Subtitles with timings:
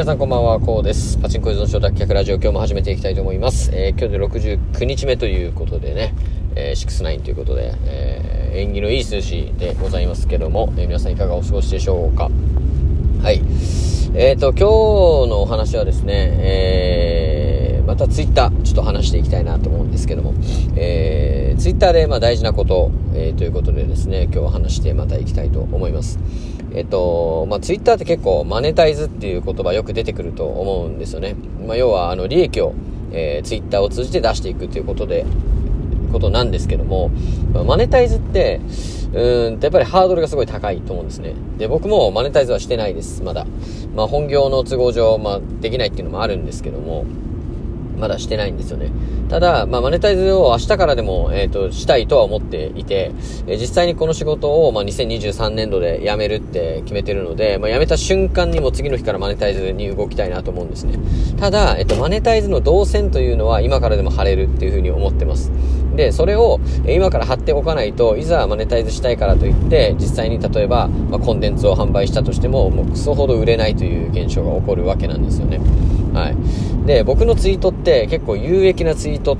[0.00, 1.18] 皆さんこんばんは、こうです。
[1.18, 3.70] パチンコ依存症脱却ラジオ、今日も始めていきたいと思います。
[3.74, 6.14] えー、今日で69日目ということでね、
[6.54, 12.30] えー、69ということで、えー、縁起のいい数字でございますけども、えー、皆さんいかがお過ごしでしょうか？
[13.22, 13.42] はい。
[14.14, 20.32] えっ、ー、と、今日のお話はですね、えー、またツイッター、ちょっと話していきたいなと思うんですけども、
[20.76, 26.18] えー、ツイッターでまあ大事なこと、えー、ということでですね、今日は話してまたいきたいと思います。
[26.72, 31.34] えっと、まあ、ツイッターって結構マネタイズっていう言葉よく出てくると思うんですよね。
[31.66, 32.74] まあ、要は、あの、利益を、
[33.12, 35.24] えー、ツイッターを通じて出していくっていうことで、
[36.12, 37.10] ことなんですけども、
[37.52, 38.60] まあ、マネタイズって、
[39.12, 41.34] うんやっぱりハードルがすごい高いと思うんですね。
[41.58, 43.44] で、僕もマネタイズはしてないです、まだ。
[43.96, 47.04] まあ、本業の都合上、まあ、できないっていうのもあるんですけども、
[48.00, 48.90] まだしてないんですよね。
[49.28, 53.12] ただ、まあ、マネタイズを明日からでも、えっ、ー、と、したいとは思っていて、
[53.46, 60.98] えー、実際にこの仕事を、まあ、2023年度で辞めるって決めてるので、まあ、辞めた瞬間にも次の日からマネタイズに動きたいなと思うんですね。
[61.38, 65.52] ただ、えっ、ー、と、マネタイズの動線というのは今からでも貼れるっていうふうに思ってます。
[65.94, 75.60] で、それを、え今から貼っておかないと、いざマネタイズしたいからといって、実際に例えば、まあ、コンテンツを販売したとしても、もうクソほど売れないという現象が起こるわけなんですよね。
[76.20, 76.86] はい。
[76.86, 79.36] で、僕のツイートって結構有益なツイート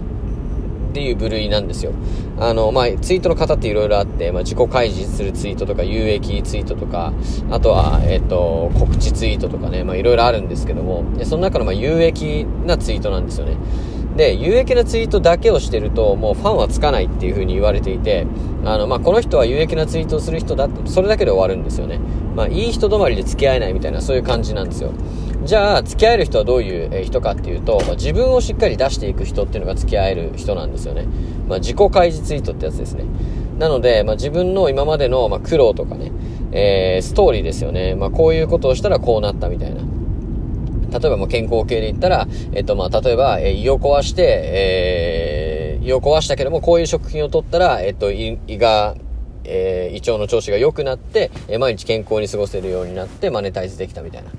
[0.91, 1.93] っていう部類なんですよ。
[2.39, 7.13] あの、まあ、ツイートの方って色々あって、まあ、自己開示するツイートとか、有益ツイートとか、
[7.51, 13.57] あとは、えっ、と、告知ツイートとかね、ま、いろいろあるんですけども、でその中の、ま、有益なツイートなんですよね。
[14.17, 18.27] で、有益なツイートだけをしてると、もうファンはつかないっていう風に言われていて、
[18.65, 22.01] あの、まあ、この人は有益なツイートをする人だって、それだけで終わるんですよね。
[22.35, 24.93] まあ、いい人止まりで付き合えないみたいな、そういう感じなんですよ。
[25.45, 31.07] じゃあ、付き合える人はどういう人かっていうと、まあ、自分をしっかり出していく人っていうのが付き合える人なんですよね。
[31.49, 33.05] まあ、自己開示ツイートってやつですね。
[33.59, 36.13] なので、まあ、自分の今までの、まあ、苦労とかね、
[36.53, 37.95] えー、ストーリーですよね。
[37.95, 39.81] まあ、こういうことをしたらこうなったみたいな。
[40.99, 48.95] 例えば、ま健康系で言ったら、えっと、まあ、例えば、えー、胃を壊して、えー、胃を壊したけども、こういう食品を取ったら、えっと、胃が、
[49.45, 54.31] えー、胃腸の調子が良くなって、え、毎日健康に過ごせるようになって、マネタイズできたみたいな。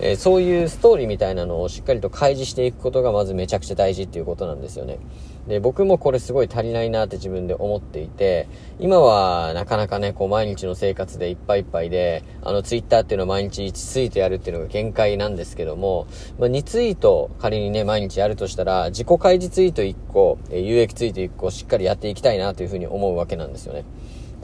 [0.00, 4.98] えー、そういうストーリーみたいなのをしっかりと開示していくことがまずめちゃくちゃ大事っていうことなんですよね。
[5.46, 8.48] で、僕もこれすごい足りないなって自分で思っていて、
[8.80, 16.06] 今はなかなかね、こう毎日の生活でいっぱいいっぱいで、あのツイッターっていうのを毎日1ツイートやるっていうのが限界なんですけども、
[16.38, 23.84] まあ、2ツイート仮にね、毎日やるとしたら、自己開示ツイート1個、え、有益ツイート1個しっかりやっていきたいなというふうに思うわけなんですよね。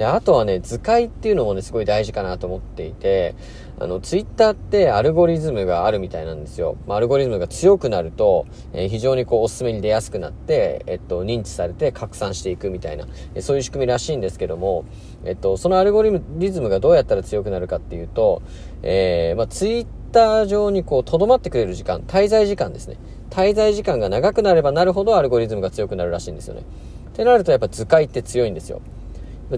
[0.01, 3.35] で、あとはね、図解っていうのもね、すごい大事かなと思っていて、
[3.79, 6.79] あの、ツイッターってアルゴリズムがあるみたいなんですよ。
[6.87, 14.87] まあ、アルゴリズムが強くなると、えー、非常にこう、おすすめに出やすくなって、えっと、認知されて拡散していくみたいな、えそういう仕組みらしいんですけども、
[15.27, 18.41] えっと、そのアルゴリズムがどうやったら強くなるかっていうと、
[18.83, 22.97] えー、まあ、ツイッター上にこう、留まってくれる時間、滞在時間ですね。
[23.29, 26.63] 滞在時間が長くなればなるほどアルゴリズムが強くなるらしいんですよね。
[27.11, 28.81] ってなるとやっぱ図解って強いんですよ。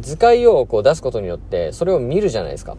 [0.00, 2.76] 図解をこう出すことによって、それを見るじゃないですか。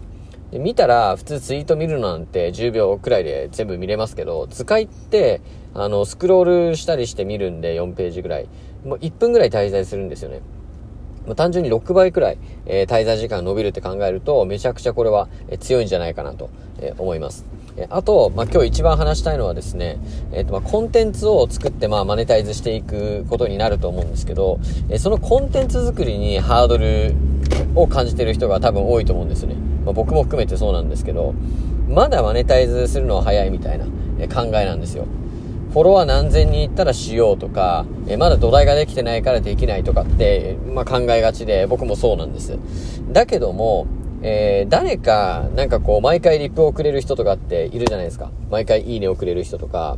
[0.52, 5.42] で見たら、普通ツイート見るなんて10秒くらいで全部見れますけど、図解って、
[5.74, 8.48] あの、スクロールしたりして見るんで、4ページぐらい。
[8.86, 10.42] もう1分ぐらい滞在するんですよね。
[11.28, 17.46] ま、単純に6倍くらい、えー、滞在時間伸びるって考えると、めちゃくちゃこれは、え、強いんじゃないかなと、えー、思います。
[17.90, 19.98] あと、まあ、今日一番話したいのはですね、
[20.32, 27.16] えっ、と、まあ、コンテンツを作って、まあ、マネタイズしていくことになると思うんですけど、えそのコンテンツ作りにハードル
[27.76, 29.56] を感じてる人が多分多いと思うんですね。
[29.86, 31.34] まあ、僕も含めてそうなんですけど、
[31.90, 33.86] まだマネタイズするのは早いみたいな、
[34.20, 35.06] え考えなんですよ。
[35.72, 42.60] フォロワー何千人いったらしようとか、えまだ土台ができてないからできないとかって、まあ、考えがちで、僕もそうなんです。
[43.12, 43.88] だけども、
[44.26, 48.32] えー、誰か、なんかこう、毎回リップをくれる人とかっているじゃないですか。
[48.50, 49.98] 毎回いいねをくれる人とか、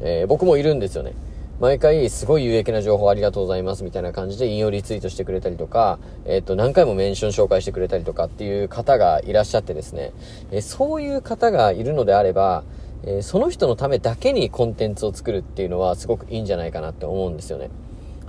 [0.00, 1.12] えー、僕もいるんですよね。
[1.60, 10.12] 毎回すごい有益な情報ありがとうございますみたいな感じで引用リツイートしてくれたりとか、えっ、ー、と、何回もメンション紹介してくれたりとかっていう方がいらっしゃってですね、
[10.52, 12.64] え、そういう方がいるのであれば、
[13.04, 17.70] え、その人のためだけにコンテンツを作るっていうのはすごくいいんじゃないかなって思うんですよね。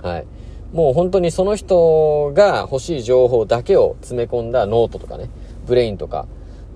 [0.02, 0.26] はい。
[0.72, 5.30] もう本当にその人が欲しい情報だけを詰め込んだノートとかね、
[5.66, 6.26] Brain とか。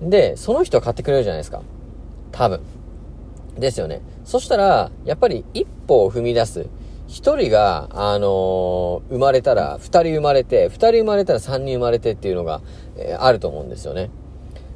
[0.01, 1.61] で、その人は買ってくれるじゃないですか。
[2.31, 2.61] 多分。
[3.57, 4.01] ですよね。
[4.23, 6.67] そしたら、やっぱり一歩を踏み出す。
[7.07, 12.61] 一人が、あのー、生まれたら、二人生まれて、二人生まれたら三人生まれてっていうのが、
[12.95, 14.09] えー、あると思うんですよね。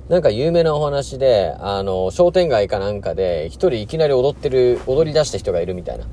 [0.09, 6.05] なんか有名なお話で、あのー、商店街かなんかで、一人いきなり踊ってる、踊り出した人がいるみたいな。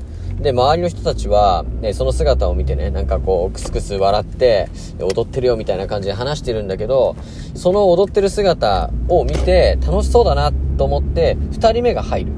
[0.43, 4.69] で、周りの人たちは、ね、その姿を見てね、なんかこう、クスクス笑って、
[5.01, 7.17] 踊ってるよみたいな感じで話してるんだけど、
[7.55, 12.33] その踊ってる姿を見て、楽しそうだなと思って、2人目が入る。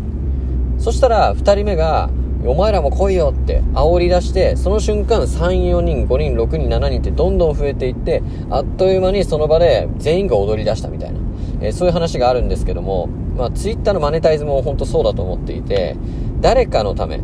[0.79, 2.11] そしたら、2人目が、
[2.47, 11.21] お前らも来いよって煽り出して、その瞬間3、4人、5人、6人、7人ってどんどん増えていって、あっという間にその場で全員が踊り出したみたいな、
[11.63, 15.97] えー、そういう話があるんですけども、まあ、ツイッターのマネタイズも本当そうだと思っていて、
[16.43, 17.19] 誰かのため、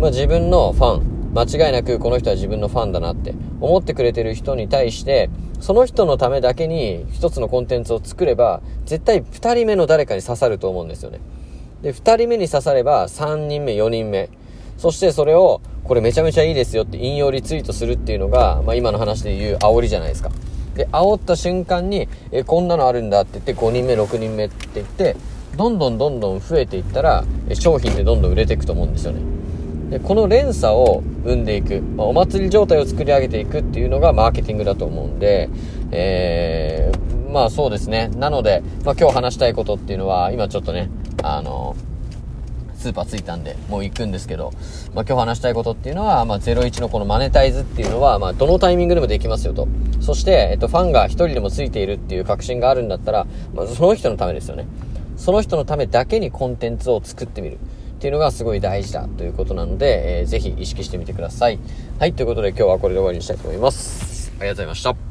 [0.00, 5.28] まあ、自分のファン、間違いなくこの人は自分のファンだなって思ってくれてる人に対して、
[5.60, 11.20] その人のためだけに一つのコンテンツを作れば、絶対二人目の誰かに刺さると思うんですよね。
[11.82, 14.30] で、二人目に刺されば、三人目、四人目。
[14.78, 20.30] そしてそれを、これめちゃめちゃいいですよって引用リツイートするっていうのが、まあ今の話で言う煽りじゃないですか。
[20.76, 25.14] で、煽った瞬間に、え、こんなのあるんだって言って、5人目、6人目って言って、
[25.58, 29.39] どんどんどんどん増えていったら、商品ってどんどん売れていくと思うんですよね。
[29.90, 35.50] で、この連鎖を生んでいく、まあ、お祭り状態を作り上げていくっていうのがマーケティングだと思うんで、
[35.90, 38.08] えー、まあそうですね。
[38.16, 40.88] なので、まあ今日話したいことっていうのは、今ちょっとね、
[41.22, 41.76] あの、
[42.80, 44.52] スーパー着いたんで、もう行くんですけど、
[44.94, 49.68] まあ、今日話したいことっていうのは、まあ、01のこのマネタイズっていうのは、まあ、どのタイミングでもできますよと。
[50.00, 54.66] そして、えっと、ファンが一人でもついているっていう確信があるんだったら、まあ、その人のためですよね。
[55.16, 57.58] その人のためだけにコンテンツを作ってみる。
[58.00, 61.58] っていうのがすごい大事だということなので、えー、ぜひ意識してみてください。
[61.98, 64.32] はい、ということで今日はこれで終わりにしたいと思います。
[64.38, 65.09] ありがとうございました。